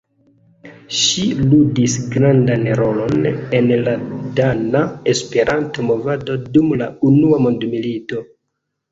[0.99, 3.93] Ŝi ludis grandan rolon en la
[4.39, 4.81] dana
[5.13, 8.23] Esperanto-movado dum la unua mondmilito.